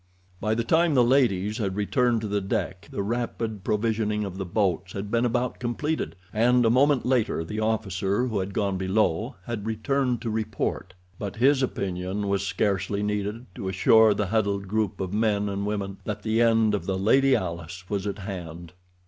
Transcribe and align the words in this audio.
By 0.39 0.55
the 0.55 0.63
time 0.63 0.95
the 0.95 1.03
ladies 1.03 1.59
had 1.59 1.75
returned 1.75 2.21
to 2.21 2.27
the 2.27 2.41
deck 2.41 2.87
the 2.91 3.03
rapid 3.03 3.63
provisioning 3.63 4.25
of 4.25 4.39
the 4.39 4.47
boats 4.47 4.93
had 4.93 5.11
been 5.11 5.25
about 5.25 5.59
completed, 5.59 6.15
and 6.33 6.65
a 6.65 6.71
moment 6.71 7.05
later 7.05 7.43
the 7.43 7.59
officer 7.59 8.25
who 8.25 8.39
had 8.39 8.51
gone 8.51 8.79
below 8.79 9.35
had 9.45 9.67
returned 9.67 10.19
to 10.23 10.31
report. 10.31 10.95
But 11.19 11.35
his 11.35 11.61
opinion 11.61 12.27
was 12.27 12.41
scarcely 12.43 13.03
needed 13.03 13.45
to 13.53 13.69
assure 13.69 14.15
the 14.15 14.25
huddled 14.25 14.67
group 14.67 14.99
of 14.99 15.13
men 15.13 15.47
and 15.47 15.67
women 15.67 15.97
that 16.05 16.23
the 16.23 16.41
end 16.41 16.73
of 16.73 16.87
the 16.87 16.97
Lady 16.97 17.35
Alice 17.35 17.87
was 17.87 18.07
at 18.07 18.17
hand. 18.17 18.73